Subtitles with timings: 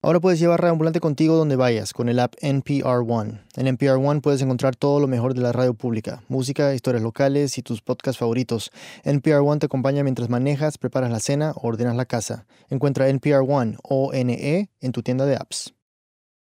[0.00, 3.40] Ahora puedes llevar Radio Ambulante contigo donde vayas con el app NPR One.
[3.56, 7.58] En NPR One puedes encontrar todo lo mejor de la radio pública, música, historias locales
[7.58, 8.70] y tus podcasts favoritos.
[9.02, 12.46] NPR One te acompaña mientras manejas, preparas la cena o ordenas la casa.
[12.70, 15.74] Encuentra NPR One o NE en tu tienda de apps.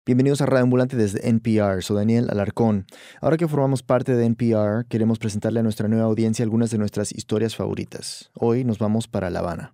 [0.05, 2.87] Bienvenidos a Radio Ambulante desde NPR, soy Daniel Alarcón.
[3.21, 7.13] Ahora que formamos parte de NPR, queremos presentarle a nuestra nueva audiencia algunas de nuestras
[7.13, 8.31] historias favoritas.
[8.33, 9.71] Hoy nos vamos para La Habana.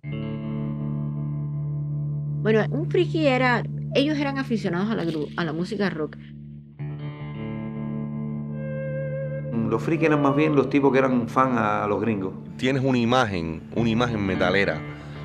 [2.46, 3.64] Bueno, un friki era,
[3.96, 5.04] ellos eran aficionados a la,
[5.36, 6.16] a la música rock.
[9.68, 12.34] Los frikis eran más bien los tipos que eran fan a los gringos.
[12.56, 14.80] Tienes una imagen, una imagen metalera.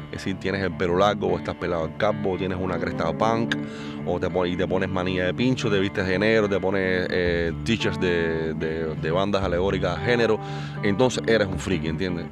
[0.05, 3.55] Es decir, tienes el pelo largo, o estás pelado al capo, tienes una cresta punk,
[4.07, 7.53] o te, y te pones manilla de pincho, te vistes de negro, te pones eh,
[7.63, 10.39] t-shirts de, de, de bandas alegóricas a género.
[10.81, 12.25] Entonces eres un friki, ¿entiendes?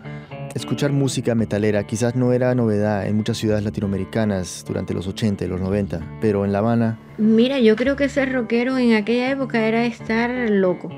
[0.55, 5.47] Escuchar música metalera quizás no era novedad en muchas ciudades latinoamericanas durante los 80 y
[5.47, 6.99] los 90, pero en La Habana...
[7.19, 10.89] Mira, yo creo que ser rockero en aquella época era estar loco,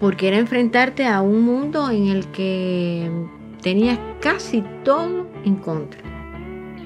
[0.00, 3.08] porque era enfrentarte a un mundo en el que
[3.62, 6.00] tenías casi todo en contra.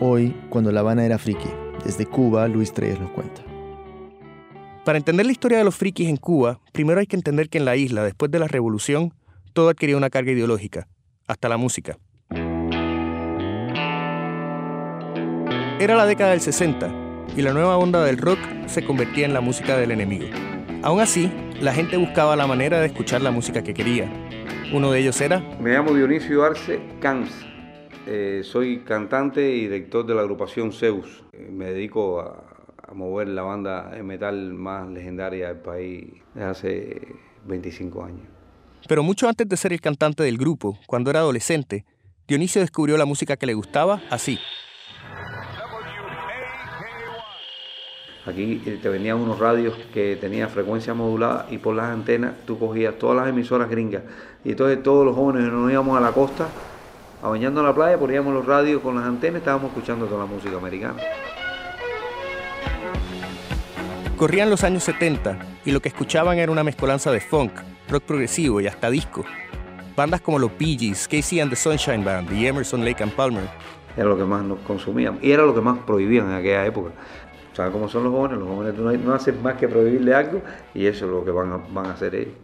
[0.01, 1.49] Hoy, cuando La Habana era friki,
[1.83, 3.41] desde Cuba, Luis Treyes nos cuenta.
[4.85, 7.65] Para entender la historia de los frikis en Cuba, primero hay que entender que en
[7.65, 9.15] la isla, después de la revolución,
[9.55, 10.89] todo adquirió una carga ideológica
[11.33, 11.99] hasta la música.
[15.81, 16.89] Era la década del 60
[17.37, 20.27] y la nueva onda del rock se convertía en la música del enemigo.
[20.83, 24.13] Aún así, la gente buscaba la manera de escuchar la música que quería.
[24.73, 25.41] Uno de ellos era...
[25.61, 27.33] Me llamo Dionisio Arce Camps.
[28.07, 31.25] Eh, soy cantante y director de la agrupación Zeus.
[31.33, 32.45] Me dedico a,
[32.89, 37.01] a mover la banda de metal más legendaria del país desde hace
[37.47, 38.32] 25 años.
[38.89, 41.85] Pero mucho antes de ser el cantante del grupo, cuando era adolescente,
[42.27, 44.39] Dionisio descubrió la música que le gustaba así.
[48.25, 52.97] Aquí te venían unos radios que tenían frecuencia modulada y por las antenas tú cogías
[52.97, 54.03] todas las emisoras gringas.
[54.45, 56.47] Y entonces todos los jóvenes nos íbamos a la costa,
[57.21, 60.21] a bañando en la playa, poníamos los radios con las antenas y estábamos escuchando toda
[60.21, 61.01] la música americana.
[64.17, 67.53] Corrían los años 70 y lo que escuchaban era una mezcolanza de funk,
[67.93, 69.25] rock progresivo y hasta disco.
[69.95, 73.45] Bandas como los Bee Gees, Casey and the Sunshine Band y Emerson, Lake and Palmer.
[73.97, 76.91] Era lo que más nos consumían y era lo que más prohibían en aquella época.
[77.53, 78.39] ¿Sabes cómo son los jóvenes?
[78.39, 80.41] Los jóvenes no, no hacen más que prohibirle algo
[80.75, 82.35] y eso es lo que van a, van a hacer ellos.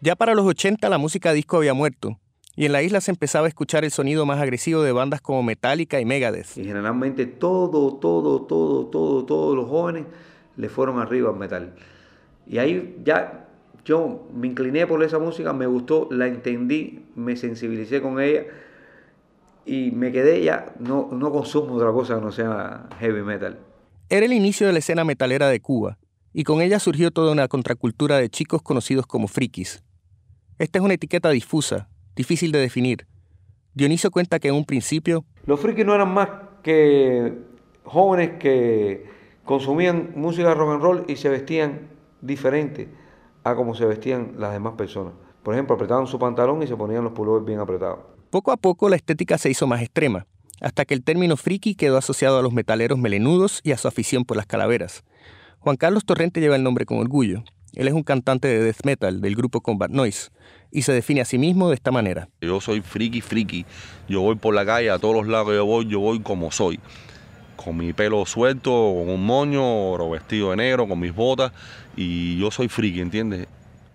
[0.00, 2.16] Ya para los 80 la música disco había muerto
[2.54, 5.42] y en la isla se empezaba a escuchar el sonido más agresivo de bandas como
[5.42, 6.56] Metallica y Megadeth.
[6.56, 10.04] Y generalmente todo, todo, todo, todo, todos los jóvenes
[10.56, 11.74] le fueron arriba al metal.
[12.46, 13.43] Y ahí ya
[13.84, 18.44] yo me incliné por esa música, me gustó, la entendí, me sensibilicé con ella
[19.66, 23.58] y me quedé ya, no, no consumo otra cosa que no sea heavy metal.
[24.08, 25.98] Era el inicio de la escena metalera de Cuba,
[26.32, 29.82] y con ella surgió toda una contracultura de chicos conocidos como frikis.
[30.58, 33.06] Esta es una etiqueta difusa, difícil de definir.
[33.74, 35.24] Dionisio cuenta que en un principio...
[35.46, 36.28] Los frikis no eran más
[36.62, 37.34] que
[37.84, 39.06] jóvenes que
[39.44, 41.88] consumían música rock and roll y se vestían
[42.22, 43.03] diferente
[43.44, 45.12] a como se vestían las demás personas.
[45.42, 48.00] Por ejemplo, apretaban su pantalón y se ponían los pullovers bien apretados.
[48.30, 50.26] Poco a poco la estética se hizo más extrema,
[50.60, 54.24] hasta que el término friki quedó asociado a los metaleros melenudos y a su afición
[54.24, 55.04] por las calaveras.
[55.60, 57.44] Juan Carlos Torrente lleva el nombre con orgullo.
[57.74, 60.30] Él es un cantante de death metal del grupo Combat Noise
[60.70, 62.28] y se define a sí mismo de esta manera.
[62.40, 63.66] Yo soy friki, friki.
[64.08, 66.50] Yo voy por la calle, a todos los lados que yo voy, yo voy como
[66.50, 66.80] soy
[67.64, 71.52] con mi pelo suelto, con un moño, o vestido de negro, con mis botas,
[71.96, 73.46] y yo soy friki, ¿entiendes?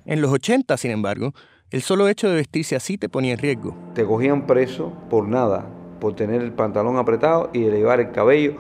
[0.06, 1.34] En los 80, sin embargo,
[1.69, 3.78] el solo hecho de vestirse así te ponía en riesgo.
[3.94, 5.66] Te cogían preso por nada,
[6.00, 8.56] por tener el pantalón apretado y llevar el cabello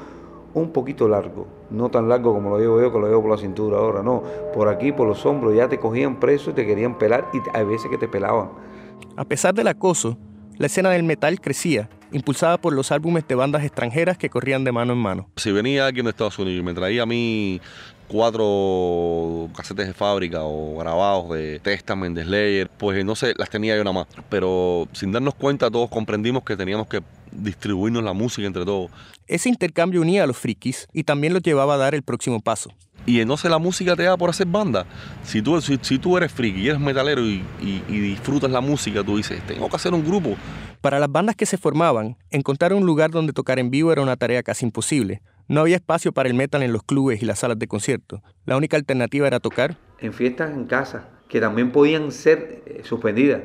[0.53, 3.37] un poquito largo, no tan largo como lo llevo yo, que lo llevo por la
[3.37, 6.97] cintura ahora, no, por aquí, por los hombros, ya te cogían preso y te querían
[6.97, 8.49] pelar y hay veces que te pelaban.
[9.15, 10.17] A pesar del acoso,
[10.57, 14.71] la escena del metal crecía impulsada por los álbumes de bandas extranjeras que corrían de
[14.71, 15.29] mano en mano.
[15.35, 17.61] Si venía alguien de Estados Unidos y me traía a mí
[18.09, 23.77] cuatro casetes de fábrica o grabados de Testament, de Slayer, pues no sé, las tenía
[23.77, 24.07] yo nada más.
[24.29, 27.01] Pero sin darnos cuenta todos comprendimos que teníamos que
[27.31, 28.91] distribuirnos la música entre todos.
[29.27, 32.71] Ese intercambio unía a los frikis y también los llevaba a dar el próximo paso.
[33.05, 34.85] Y entonces la música te da por hacer banda.
[35.23, 38.61] Si tú, si, si tú eres friki y eres metalero y, y, y disfrutas la
[38.61, 40.35] música, tú dices, tengo que hacer un grupo.
[40.81, 44.15] Para las bandas que se formaban, encontrar un lugar donde tocar en vivo era una
[44.15, 45.21] tarea casi imposible.
[45.47, 48.21] No había espacio para el metal en los clubes y las salas de concierto.
[48.45, 53.41] La única alternativa era tocar en fiestas en casa, que también podían ser eh, suspendidas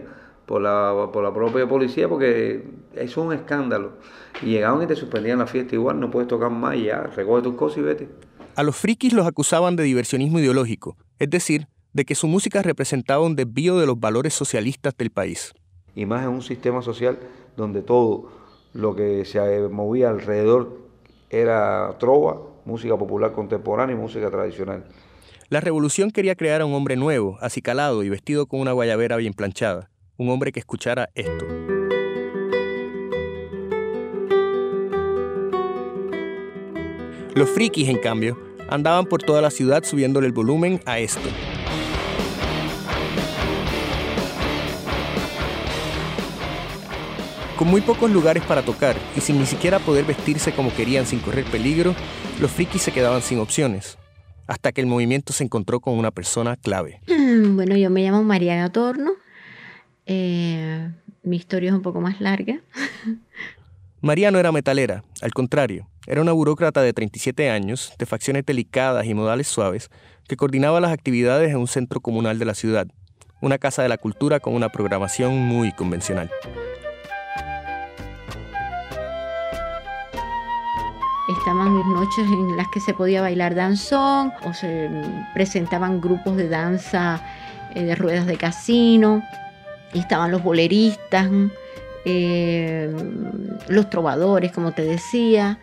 [0.46, 2.64] por la, por la propia policía porque
[2.94, 3.92] eso es un escándalo.
[4.42, 7.42] Y llegaban y te suspendían la fiesta igual, no puedes tocar más y ya, recoge
[7.42, 8.08] tus cosas y vete.
[8.56, 13.24] A los frikis los acusaban de diversionismo ideológico, es decir, de que su música representaba
[13.24, 15.52] un desvío de los valores socialistas del país.
[15.94, 17.18] Y más en un sistema social
[17.56, 18.30] donde todo
[18.72, 20.78] lo que se movía alrededor
[21.30, 24.84] era trova, música popular contemporánea y música tradicional.
[25.48, 29.34] La revolución quería crear a un hombre nuevo, acicalado y vestido con una guayabera bien
[29.34, 31.73] planchada un hombre que escuchara esto.
[37.34, 38.38] Los frikis, en cambio,
[38.68, 41.28] andaban por toda la ciudad subiéndole el volumen a esto.
[47.56, 51.18] Con muy pocos lugares para tocar y sin ni siquiera poder vestirse como querían sin
[51.18, 51.96] correr peligro,
[52.40, 53.98] los frikis se quedaban sin opciones,
[54.46, 57.00] hasta que el movimiento se encontró con una persona clave.
[57.06, 59.12] Bueno, yo me llamo María Gatorno,
[60.06, 60.88] eh,
[61.24, 62.60] mi historia es un poco más larga.
[64.00, 69.06] María no era metalera, al contrario, era una burócrata de 37 años, de facciones delicadas
[69.06, 69.90] y modales suaves,
[70.28, 72.86] que coordinaba las actividades en un centro comunal de la ciudad,
[73.40, 76.30] una casa de la cultura con una programación muy convencional.
[81.38, 84.90] Estaban noches en las que se podía bailar danzón o se
[85.32, 87.22] presentaban grupos de danza
[87.74, 89.22] eh, de ruedas de casino
[89.98, 91.28] estaban los boleristas,
[92.04, 92.92] eh,
[93.68, 95.58] los trovadores, como te decía.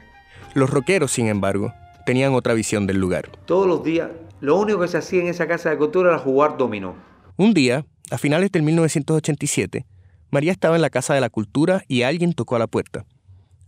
[0.53, 1.73] Los rockeros, sin embargo,
[2.05, 3.29] tenían otra visión del lugar.
[3.45, 4.09] Todos los días,
[4.41, 6.95] lo único que se hacía en esa casa de cultura era jugar dominó.
[7.37, 9.85] Un día, a finales del 1987,
[10.29, 13.05] María estaba en la casa de la cultura y alguien tocó a la puerta.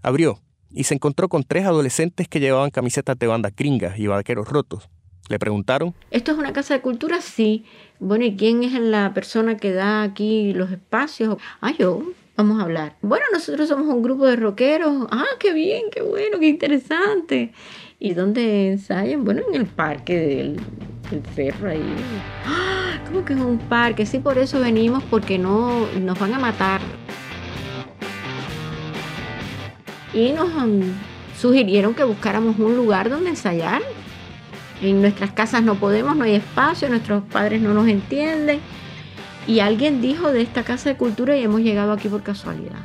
[0.01, 0.41] Abrió
[0.71, 4.89] y se encontró con tres adolescentes que llevaban camisetas de bandas gringas y vaqueros rotos.
[5.29, 5.93] Le preguntaron.
[6.11, 7.21] ¿Esto es una casa de cultura?
[7.21, 7.63] Sí.
[7.99, 11.37] Bueno, ¿y quién es la persona que da aquí los espacios?
[11.61, 12.03] Ah, yo.
[12.35, 12.95] Vamos a hablar.
[13.03, 15.07] Bueno, nosotros somos un grupo de rockeros.
[15.11, 17.53] Ah, qué bien, qué bueno, qué interesante.
[17.99, 19.23] ¿Y dónde ensayan?
[19.23, 20.59] Bueno, en el parque del,
[21.35, 21.95] cerro ahí.
[22.45, 24.07] Ah, ¿Cómo que es un parque?
[24.07, 26.81] Sí, por eso venimos, porque no nos van a matar.
[30.11, 30.49] Y nos
[31.39, 33.83] sugirieron que buscáramos un lugar donde ensayar.
[34.81, 38.59] En nuestras casas no podemos, no hay espacio, nuestros padres no nos entienden.
[39.47, 42.79] Y alguien dijo de esta casa de cultura y hemos llegado aquí por casualidad.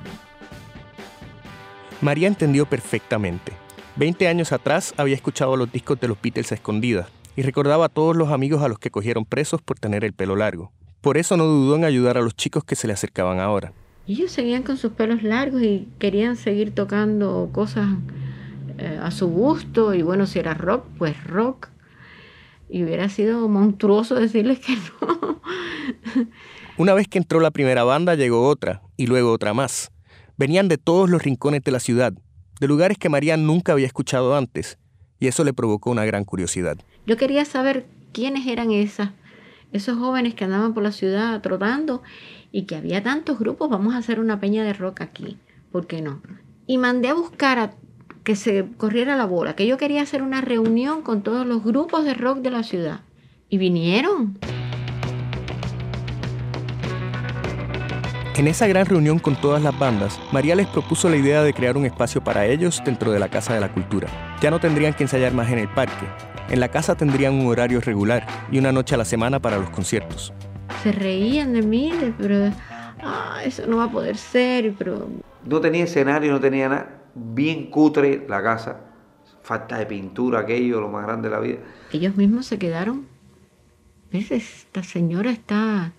[2.01, 3.53] María entendió perfectamente.
[3.97, 7.89] Veinte años atrás había escuchado los discos de los Beatles a escondidas y recordaba a
[7.89, 10.73] todos los amigos a los que cogieron presos por tener el pelo largo.
[11.01, 13.73] Por eso no dudó en ayudar a los chicos que se le acercaban ahora.
[14.09, 17.89] Ellos seguían con sus pelos largos y querían seguir tocando cosas
[18.79, 21.69] eh, a su gusto y bueno, si era rock, pues rock
[22.69, 25.41] y hubiera sido monstruoso decirles que no.
[26.77, 29.91] Una vez que entró la primera banda, llegó otra, y luego otra más.
[30.37, 32.13] Venían de todos los rincones de la ciudad,
[32.61, 34.79] de lugares que María nunca había escuchado antes,
[35.19, 36.79] y eso le provocó una gran curiosidad.
[37.07, 39.11] Yo quería saber quiénes eran esas,
[39.73, 42.03] esos jóvenes que andaban por la ciudad trotando
[42.53, 45.39] y que había tantos grupos, vamos a hacer una peña de rock aquí,
[45.73, 46.23] ¿por qué no?
[46.67, 47.75] Y mandé a buscar a
[48.29, 52.05] que se corriera la bola, que yo quería hacer una reunión con todos los grupos
[52.05, 53.01] de rock de la ciudad.
[53.49, 54.39] Y vinieron.
[58.37, 61.79] En esa gran reunión con todas las bandas, María les propuso la idea de crear
[61.79, 64.09] un espacio para ellos dentro de la Casa de la Cultura.
[64.43, 66.05] Ya no tendrían que ensayar más en el parque.
[66.51, 69.71] En la casa tendrían un horario regular y una noche a la semana para los
[69.71, 70.35] conciertos.
[70.83, 72.53] Se reían de mí, pero
[73.03, 75.09] ah, eso no va a poder ser, pero...
[75.47, 78.81] No tenía escenario, no tenía nada bien cutre la casa,
[79.43, 81.59] falta de pintura, aquello, lo más grande de la vida.
[81.93, 83.07] Ellos mismos se quedaron.
[84.13, 84.31] ¿Ves?
[84.31, 85.93] Esta señora está.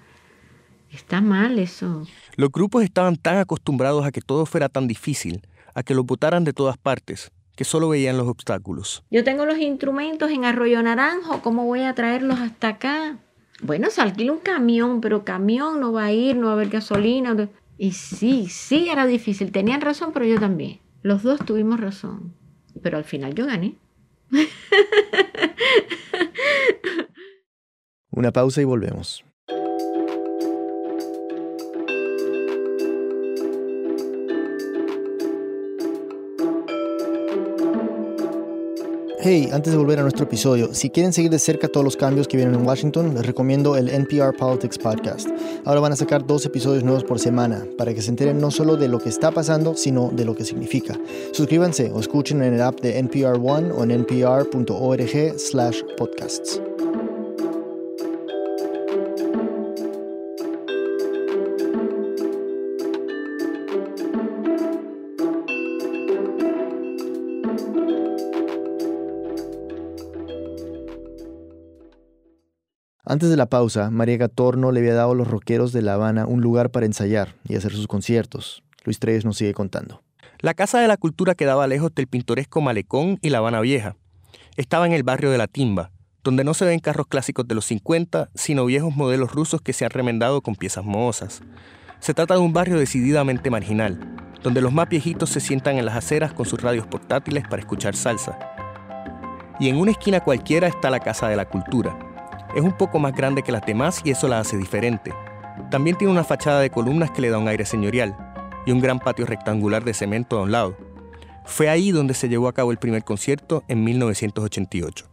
[0.92, 2.08] Está mal eso.
[2.36, 5.42] Los grupos estaban tan acostumbrados a que todo fuera tan difícil,
[5.76, 9.04] a que los botaran de todas partes, que solo veían los obstáculos.
[9.12, 13.20] Yo tengo los instrumentos en Arroyo Naranjo, ¿cómo voy a traerlos hasta acá?
[13.62, 16.70] Bueno, se alquila un camión, pero camión no va a ir, no va a haber
[16.70, 17.50] gasolina.
[17.78, 19.52] Y sí, sí era difícil.
[19.52, 20.80] Tenían razón, pero yo también.
[21.02, 22.34] Los dos tuvimos razón,
[22.82, 23.76] pero al final yo gané.
[28.12, 29.24] Una pausa y volvemos.
[39.22, 42.26] Hey, antes de volver a nuestro episodio, si quieren seguir de cerca todos los cambios
[42.26, 45.28] que vienen en Washington, les recomiendo el NPR Politics Podcast.
[45.66, 48.78] Ahora van a sacar dos episodios nuevos por semana para que se enteren no solo
[48.78, 50.98] de lo que está pasando, sino de lo que significa.
[51.34, 56.62] Suscríbanse o escuchen en el app de NPR One o en npr.org/podcasts.
[73.10, 76.28] Antes de la pausa, María Gatorno le había dado a los rockeros de La Habana
[76.28, 78.62] un lugar para ensayar y hacer sus conciertos.
[78.86, 80.04] Luis Treyes nos sigue contando.
[80.42, 83.96] La Casa de la Cultura quedaba lejos del pintoresco Malecón y La Habana Vieja.
[84.58, 85.90] Estaba en el barrio de La Timba,
[86.24, 89.86] donde no se ven carros clásicos de los 50, sino viejos modelos rusos que se
[89.86, 91.42] han remendado con piezas mohosas.
[92.00, 94.00] Se trata de un barrio decididamente marginal,
[94.44, 97.96] donde los más viejitos se sientan en las aceras con sus radios portátiles para escuchar
[97.96, 98.38] salsa.
[99.60, 102.09] Y en una esquina cualquiera está la Casa de la Cultura.
[102.56, 105.14] Es un poco más grande que las demás y eso la hace diferente.
[105.70, 108.16] También tiene una fachada de columnas que le da un aire señorial
[108.66, 110.78] y un gran patio rectangular de cemento a un lado.
[111.46, 115.06] Fue ahí donde se llevó a cabo el primer concierto en 1988.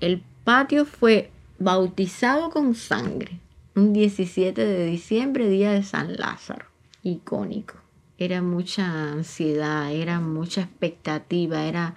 [0.00, 3.40] El patio fue bautizado con sangre
[3.78, 6.66] un 17 de diciembre, día de San Lázaro,
[7.02, 7.74] icónico.
[8.18, 11.94] Era mucha ansiedad, era mucha expectativa, era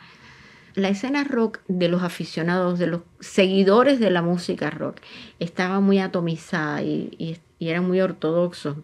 [0.76, 4.98] la escena rock de los aficionados, de los seguidores de la música rock,
[5.40, 8.78] estaba muy atomizada y, era muy ortodoxo.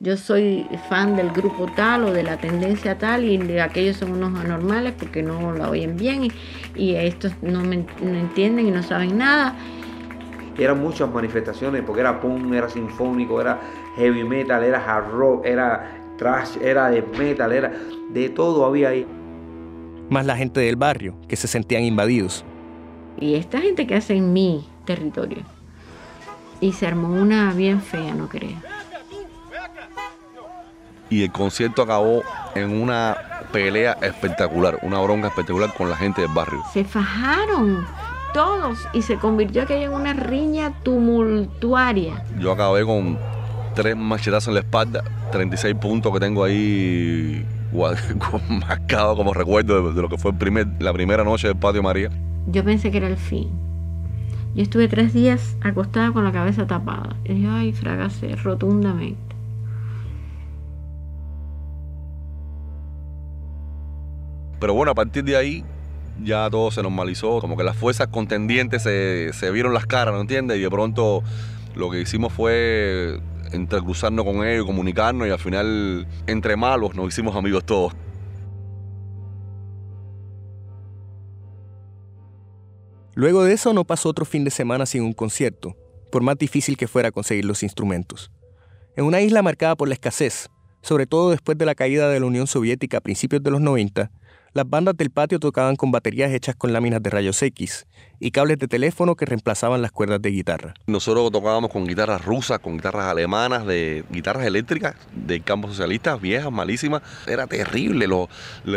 [0.00, 4.38] Yo soy fan del grupo tal o de la tendencia tal y aquellos son unos
[4.38, 6.28] anormales porque no la oyen bien
[6.74, 9.56] y, estos no, me, no entienden y no saben nada
[10.58, 13.60] eran muchas manifestaciones, porque era punk, era sinfónico, era
[13.96, 17.72] heavy metal, era hard rock, era trash, era de metal, era
[18.10, 19.06] de todo había ahí.
[20.10, 22.44] Más la gente del barrio, que se sentían invadidos.
[23.20, 25.42] Y esta gente que hace en mi territorio.
[26.60, 28.56] Y se armó una bien fea, no creo.
[31.10, 32.22] Y el concierto acabó
[32.54, 33.16] en una
[33.52, 36.62] pelea espectacular, una bronca espectacular con la gente del barrio.
[36.72, 37.86] Se fajaron
[38.34, 42.24] todos y se convirtió aquello en una riña tumultuaria.
[42.38, 43.18] Yo acabé con
[43.74, 47.46] tres machetazos en la espalda, 36 puntos que tengo ahí
[48.48, 52.10] marcado como recuerdo de, lo que fue el primer, la primera noche del patio María.
[52.46, 53.48] Yo pensé que era el fin.
[54.54, 57.16] Yo estuve tres días acostada con la cabeza tapada.
[57.24, 59.28] Y yo, ay, fracasé rotundamente.
[64.58, 65.64] Pero bueno, a partir de ahí
[66.22, 70.58] ya todo se normalizó, como que las fuerzas contendientes se, vieron las caras, ¿no entiendes?
[70.58, 71.22] Y de pronto
[71.76, 73.20] lo que hicimos fue
[73.52, 77.92] entrecruzarnos con ellos, comunicarnos y al final, entre malos, nos hicimos amigos todos.
[83.14, 85.76] Luego de eso no pasó otro fin de semana sin un concierto,
[86.12, 88.30] por más difícil que fuera conseguir los instrumentos.
[88.96, 90.48] En una isla marcada por la escasez,
[90.82, 94.10] sobre todo después de la caída de la Unión Soviética a principios de los 90,
[94.58, 97.86] las bandas del patio tocaban con baterías hechas con láminas de rayos X
[98.18, 100.74] y cables de teléfono que reemplazaban las cuerdas de guitarra.
[100.88, 106.50] Nosotros tocábamos con guitarras rusas, con guitarras alemanas, de guitarras eléctricas del campo socialista, viejas,
[106.50, 107.02] malísimas.
[107.28, 108.08] Era terrible.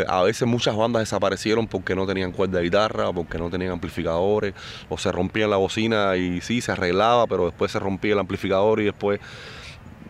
[0.06, 4.54] a veces muchas bandas desaparecieron porque no tenían cuerda de guitarra, porque no tenían amplificadores,
[4.88, 8.80] o se rompía la bocina y sí, se arreglaba, pero después se rompía el amplificador
[8.80, 9.18] y después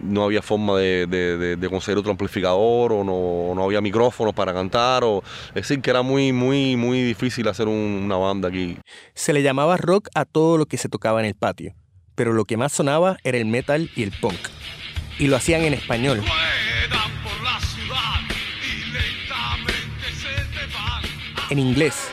[0.02, 3.04] no había forma de, conseguir otro amplificador o
[3.54, 5.04] no, había micrófonos para cantar.
[5.04, 8.76] O, es decir, que era muy, muy, muy difícil hacer una banda aquí.
[9.14, 11.74] Se le llamaba rock a todo lo que se tocaba en el patio,
[12.14, 14.38] pero lo que más sonaba era el metal y el punk.
[15.18, 16.22] Y lo hacían en español.
[21.50, 22.10] En inglés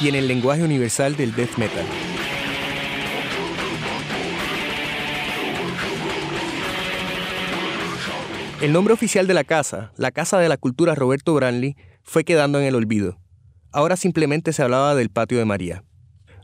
[0.00, 1.84] y en el lenguaje universal del death metal.
[8.60, 12.58] El nombre oficial de la casa, la Casa de la Cultura Roberto Branly, fue quedando
[12.58, 13.18] en el olvido.
[13.70, 15.84] Ahora simplemente se hablaba del patio de María.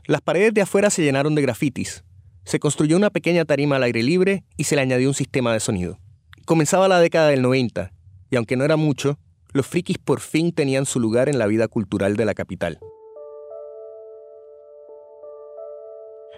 [0.05, 2.03] Las paredes de afuera se llenaron de grafitis.
[2.45, 5.59] Se construyó una pequeña tarima al aire libre y se le añadió un sistema de
[5.59, 5.99] sonido.
[6.45, 7.93] Comenzaba la década del 90,
[8.29, 9.17] y aunque no era mucho,
[9.51, 12.79] los frikis por fin tenían su lugar en la vida cultural de la capital.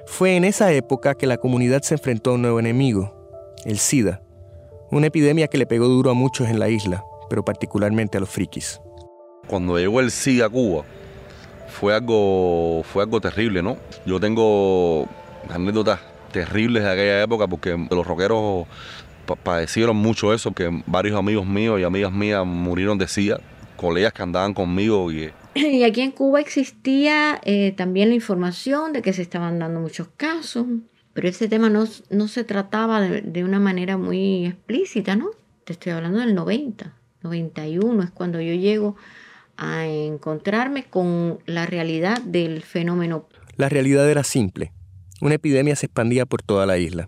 [0.08, 3.14] Fue en esa época que la comunidad se enfrentó a un nuevo enemigo,
[3.66, 4.22] el SIDA,
[4.92, 8.30] una epidemia que le pegó duro a muchos en la isla, pero particularmente a los
[8.30, 8.80] frikis.
[9.48, 10.84] Cuando llegó el SIDA a Cuba,
[11.68, 13.78] fue algo, fue algo terrible, ¿no?
[14.06, 15.08] Yo tengo
[15.50, 16.00] anécdotas
[16.32, 18.68] terribles de aquella época porque los rockeros
[19.44, 23.40] padecieron mucho eso, que varios amigos míos y amigas mías murieron de SIDA,
[23.76, 29.02] colegas que andaban conmigo y y aquí en Cuba existía eh, también la información de
[29.02, 30.66] que se estaban dando muchos casos,
[31.14, 35.30] pero ese tema no, se trataba de, una manera muy explícita, ¿no?
[35.64, 38.98] Te estoy hablando del 90, 91 es cuando yo llego
[39.56, 43.30] a encontrarme con la realidad del fenómeno.
[43.56, 44.74] La realidad era simple.
[45.22, 47.08] Una epidemia se expandía por toda la isla.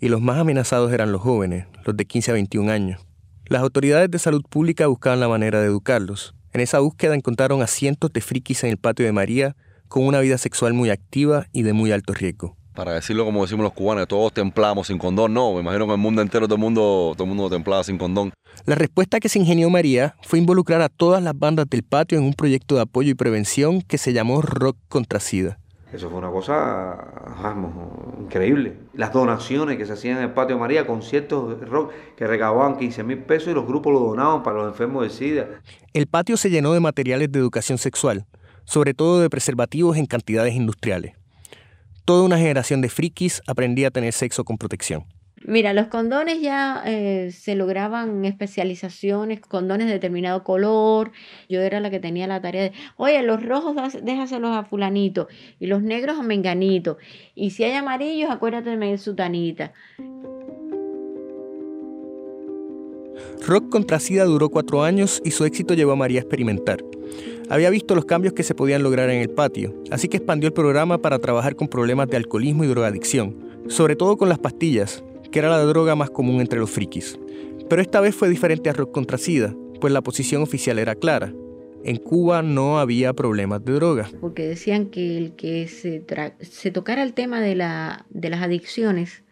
[0.00, 3.06] Y los más amenazados eran los jóvenes, los de 15 a 21 años.
[3.46, 7.66] Las autoridades de salud pública buscaban la manera de educarlos, En esa búsqueda encontraron a
[7.66, 9.54] cientos de frikis en el patio de María
[9.88, 12.56] con una vida sexual muy activa y de muy alto riesgo.
[12.74, 15.34] Para decirlo como decimos los cubanos, todos templamos sin condón.
[15.34, 17.98] No, me imagino que el mundo entero todo el mundo, todo el mundo templaba sin
[17.98, 18.32] condón.
[18.64, 22.24] La respuesta que se ingenió María fue involucrar a todas las bandas del patio en
[22.24, 25.58] un proyecto de apoyo y prevención que se llamó Rock contra SIDA.
[25.94, 26.96] Eso fue una cosa
[27.40, 27.72] vamos,
[28.20, 28.76] increíble.
[28.94, 33.04] Las donaciones que se hacían en el patio María, conciertos de rock que recababan 15
[33.04, 35.48] mil pesos y los grupos lo donaban para los enfermos de SIDA.
[35.92, 38.26] El patio se llenó de materiales de educación sexual,
[38.64, 41.14] sobre todo de preservativos en cantidades industriales.
[42.04, 45.04] Toda una generación de frikis aprendía a tener sexo con protección.
[45.46, 51.12] Mira, los condones ya eh, se lograban especializaciones, condones de determinado color.
[51.50, 55.28] Yo era la que tenía la tarea de, oye, los rojos déjaselos a fulanito
[55.60, 56.96] y los negros a menganito.
[57.34, 59.72] Y si hay amarillos, acuérdate de sutanita.
[63.46, 66.82] Rock contra SIDA duró cuatro años y su éxito llevó a María a experimentar.
[67.50, 70.54] Había visto los cambios que se podían lograr en el patio, así que expandió el
[70.54, 73.36] programa para trabajar con problemas de alcoholismo y drogadicción,
[73.68, 75.03] sobre todo con las pastillas,
[75.34, 77.18] que era la droga más común entre los frikis.
[77.68, 81.34] Pero esta vez fue diferente a Rock contra SIDA, pues la posición oficial era clara.
[81.82, 84.08] En Cuba no había problemas de droga.
[84.20, 89.24] Porque decían que el que se, tocara el tema de, la, de las adicciones,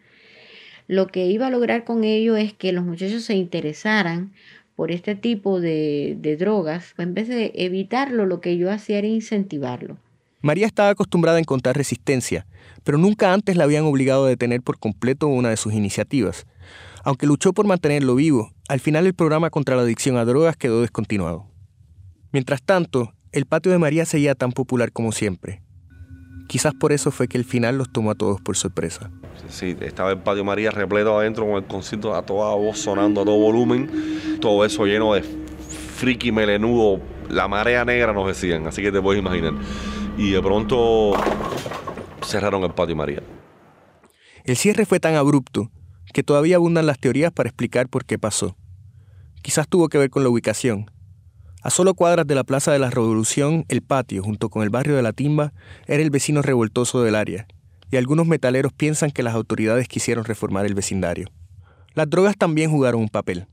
[0.89, 4.33] lo que iba a lograr con ello es que los muchachos se interesaran
[4.75, 9.95] por este tipo de drogas, en vez de evitarlo, lo que yo hacía era incentivarlo.
[10.43, 12.45] María estaba acostumbrada a encontrar resistencia,
[12.83, 16.45] pero nunca antes la habían obligado a detener por completo una de sus iniciativas.
[17.05, 20.81] Aunque luchó por mantenerlo vivo, al final el programa contra la adicción a drogas quedó
[20.81, 21.47] descontinuado.
[22.33, 25.63] Mientras tanto, el patio de María seguía tan popular como siempre.
[26.49, 29.11] Quizás por eso fue que el final los tomó a todos por sorpresa.
[29.47, 33.25] Sí, estaba el patio María repleto adentro con el concierto a toda voz sonando a
[33.25, 33.89] todo volumen,
[34.41, 35.23] todo eso lleno de
[35.95, 39.53] friki melenudo, la marea negra nos decían, así que te puedes imaginar
[40.17, 41.13] y de pronto
[42.23, 43.21] cerraron el patio María.
[44.43, 45.71] El cierre fue tan abrupto
[46.13, 48.55] que todavía abundan las teorías para explicar por qué pasó.
[49.41, 50.91] Quizás tuvo que ver con la ubicación.
[51.61, 54.95] A solo cuadras de la Plaza de la Revolución, el patio, junto con el barrio
[54.95, 55.53] de la Timba,
[55.87, 57.47] era el vecino revoltoso del área,
[57.89, 61.29] y algunos metaleros piensan que las autoridades quisieron reformar el vecindario.
[61.93, 63.47] Las drogas también jugaron un papel.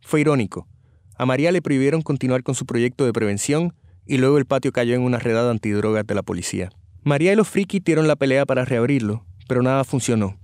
[0.00, 0.68] Fue irónico.
[1.16, 3.74] A María le prohibieron continuar con su proyecto de prevención
[4.10, 6.70] y luego el patio cayó en una redada antidrogas de la policía.
[7.04, 10.36] María y los frikis dieron la pelea para reabrirlo, pero nada funcionó.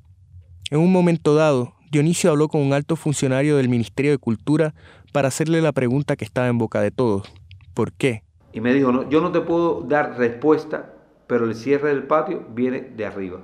[0.71, 4.73] En un momento dado, Dionisio habló con un alto funcionario del Ministerio de Cultura
[5.13, 7.35] para hacerle la pregunta que estaba en boca de todos.
[7.75, 8.23] ¿Por qué?
[8.53, 10.95] Y me dijo, no, yo no te puedo dar respuesta,
[11.27, 13.41] pero el cierre del patio viene de arriba.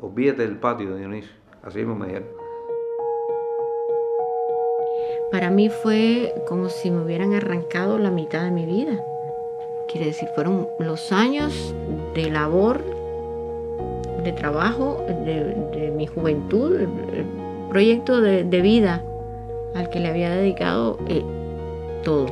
[0.00, 1.30] Olvídate del patio, Dionisio.
[1.62, 2.28] Así mismo me dijeron.
[5.30, 9.00] Para mí fue como si me hubieran arrancado la mitad de mi vida.
[9.94, 11.72] Quiere decir, fueron los años
[12.16, 12.82] de labor,
[14.24, 16.88] de trabajo, de, mi juventud, el,
[17.68, 19.04] proyecto de, vida
[19.76, 21.22] al que le había dedicado eh,
[22.02, 22.26] todo.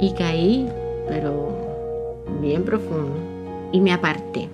[0.00, 0.68] Y caí,
[1.06, 3.14] pero bien profundo.
[3.70, 4.48] Y me aparté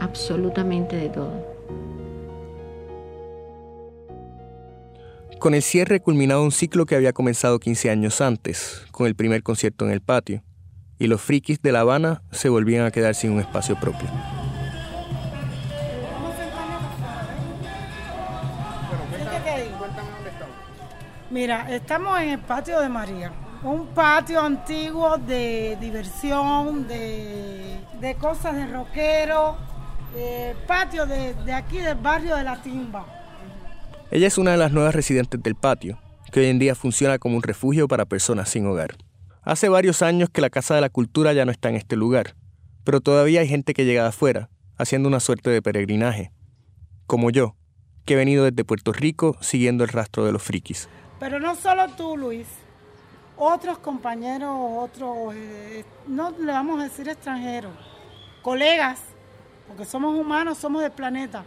[0.00, 1.32] absolutamente de todo.
[5.38, 9.42] Con el cierre culminado un ciclo que había comenzado 15 años antes, con el primer
[9.42, 10.42] concierto en el patio
[10.98, 14.08] y los frikis de La Habana se volvían a quedar sin un espacio propio.
[21.30, 23.32] Mira, estamos en el patio de María,
[23.64, 29.56] un patio antiguo de diversión, de, cosas de rockero,
[30.68, 33.04] patio de, de aquí del barrio de La Timba.
[34.12, 35.98] Ella es una de las nuevas residentes del patio,
[36.30, 38.94] que hoy en día funciona como un refugio para personas sin hogar.
[39.44, 42.34] Hace varios años que la Casa de la Cultura ya no está en este lugar,
[42.82, 46.32] pero todavía hay gente que llega de afuera, haciendo una suerte de peregrinaje,
[47.06, 47.54] como yo,
[48.06, 50.88] que he venido desde Puerto Rico siguiendo el rastro de los frikis.
[51.20, 52.46] Pero no solo tú, Luis,
[53.36, 57.72] otros compañeros, otros, eh, no le vamos a decir extranjeros,
[58.40, 59.02] colegas,
[59.68, 61.44] porque somos humanos, somos del planeta.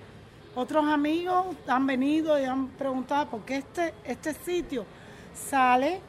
[0.53, 4.85] Otros amigos han venido y han preguntado por qué este, este sitio
[5.33, 5.99] sale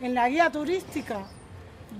[0.00, 1.26] en la guía turística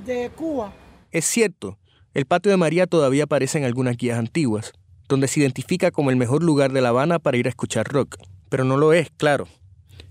[0.04, 0.72] de Cuba.
[1.10, 1.78] Es cierto,
[2.14, 4.72] el patio de María todavía aparece en algunas guías antiguas,
[5.08, 8.16] donde se identifica como el mejor lugar de La Habana para ir a escuchar rock,
[8.48, 9.48] pero no lo es, claro.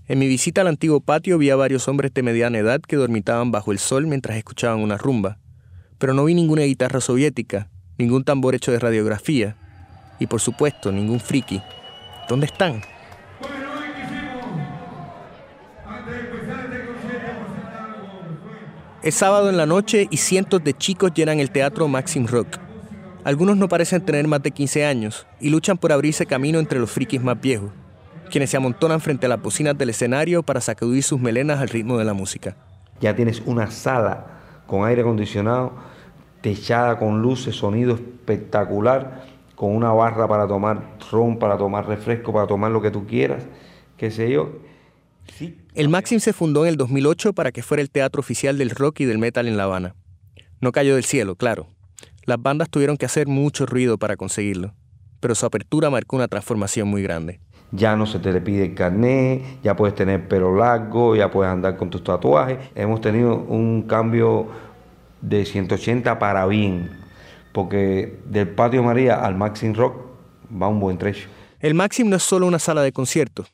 [0.07, 3.51] En mi visita al antiguo patio vi a varios hombres de mediana edad que dormitaban
[3.51, 5.39] bajo el sol mientras escuchaban una rumba,
[5.97, 9.57] pero no vi ninguna guitarra soviética, ningún tambor hecho de radiografía,
[10.19, 11.61] y por supuesto ningún friki.
[12.29, 12.81] ¿Dónde están?
[19.05, 22.57] Es sábado en la noche y cientos de chicos llenan el teatro Maxim Rock.
[23.23, 26.89] Algunos no parecen tener más de 15 años y luchan por abrirse camino entre los
[26.89, 27.69] frikis más viejos,
[28.31, 31.99] quienes se amontonan frente a las bocinas del escenario para sacudir sus melenas al ritmo
[31.99, 32.55] de la música.
[32.99, 34.25] Ya tienes una sala
[34.65, 35.73] con aire acondicionado,
[36.41, 42.47] techada con luces, sonido espectacular, con una barra para tomar ron, para tomar refresco, para
[42.47, 43.43] tomar lo que tú quieras,
[43.97, 44.49] qué sé yo.
[45.73, 49.01] El Maxim se fundó en el 2008 para que fuera el teatro oficial del rock
[49.01, 49.95] y del metal en La Habana.
[50.61, 51.67] No cayó del cielo, claro.
[52.25, 54.73] Las bandas tuvieron que hacer mucho ruido para conseguirlo,
[55.19, 57.39] pero su apertura marcó una transformación muy grande.
[57.71, 61.51] Ya no se te le pide el carnet, ya puedes tener pelo largo, ya puedes
[61.51, 62.57] andar con tus tatuajes.
[62.73, 64.47] Hemos tenido un cambio
[65.21, 66.89] de 180 para bien,
[67.51, 69.97] porque del Patio María al Maxim Rock
[70.61, 71.27] va un buen trecho.
[71.59, 73.51] El Maxim no es solo una sala de conciertos,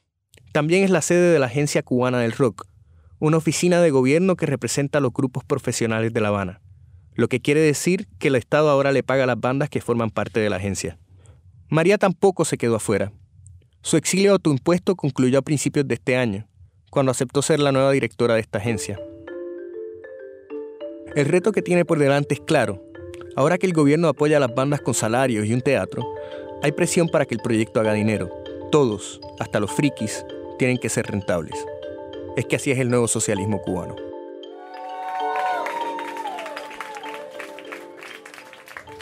[0.52, 2.66] también es la sede de la Agencia Cubana del Rock,
[3.20, 6.62] una oficina de gobierno que representa a los grupos profesionales de La Habana
[7.16, 10.10] lo que quiere decir que el Estado ahora le paga a las bandas que forman
[10.10, 10.98] parte de la agencia.
[11.70, 13.12] María tampoco se quedó afuera.
[13.82, 16.48] Su exilio autoimpuesto concluyó a principios de este año,
[16.90, 19.00] cuando aceptó ser la nueva directora de esta agencia.
[21.16, 22.84] El reto que tiene por delante es claro.
[23.36, 26.04] Ahora que el gobierno apoya a las bandas con salarios y un teatro,
[26.62, 28.30] hay presión para que el proyecto haga dinero.
[28.72, 30.26] Todos, hasta los frikis,
[30.62, 31.56] tienen que ser rentables.
[32.38, 33.95] Es que así es el nuevo socialismo cubano.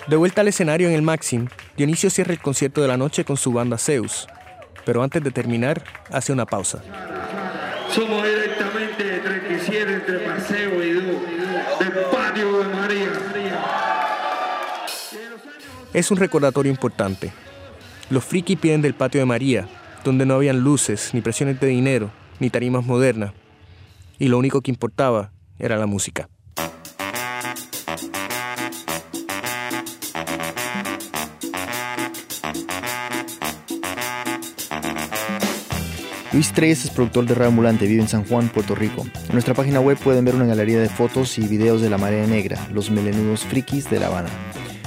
[0.08, 3.36] De vuelta al escenario en el Maxim, Dionisio cierra el concierto de la noche con
[3.36, 4.26] su banda Zeus,
[4.86, 6.82] pero antes de terminar, hace una pausa.
[7.94, 13.12] Somos directamente de 37 entre Paseo y Du, del patio de María.
[15.92, 17.34] Es un recordatorio importante.
[18.10, 19.68] Los frikis piden del patio de María,
[20.04, 23.34] donde no habían luces, ni presiones de dinero, ni tarimas modernas.
[24.18, 26.30] Y lo único que importaba era la música.
[36.32, 39.02] Luis Treyes es productor de Radio Ambulante, vive en San Juan, Puerto Rico.
[39.02, 42.28] En nuestra página web pueden ver una galería de fotos y videos de la marea
[42.28, 44.30] negra, los melenudos frikis de La Habana.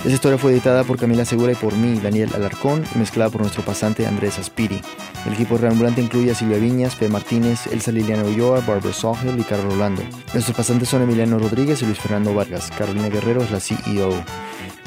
[0.02, 3.42] Esta historia fue editada por Camila Segura y por mí, Daniel Alarcón, y mezclada por
[3.42, 4.80] nuestro pasante Andrés Aspiri.
[5.26, 7.08] El equipo de Radio Ambulante incluye a Silvia Viñas, P.
[7.08, 10.02] Martínez, Elsa Liliana Ulloa, Barbara Sawhill y Carlos Rolando.
[10.34, 12.72] Nuestros pasantes son Emiliano Rodríguez y Luis Fernando Vargas.
[12.76, 14.12] Carolina Guerrero es la CEO.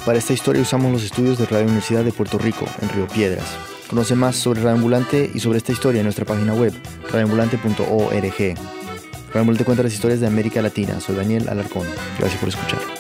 [0.06, 3.48] Para esta historia usamos los estudios de Radio Universidad de Puerto Rico, en Río Piedras.
[3.90, 6.74] Conoce más sobre Radio y sobre esta historia en nuestra página web,
[7.10, 8.56] radioambulante.org.
[9.34, 11.00] Radio cuenta las historias de América Latina.
[11.00, 11.88] Soy Daniel Alarcón.
[12.20, 12.95] Gracias por escuchar.